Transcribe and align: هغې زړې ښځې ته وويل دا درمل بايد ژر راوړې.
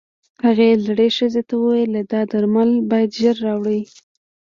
هغې 0.45 0.69
زړې 0.87 1.07
ښځې 1.17 1.41
ته 1.47 1.53
وويل 1.61 1.93
دا 2.13 2.21
درمل 2.31 2.69
بايد 2.89 3.11
ژر 3.21 3.35
راوړې. 3.45 3.81